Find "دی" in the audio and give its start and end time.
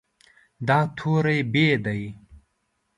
1.85-2.01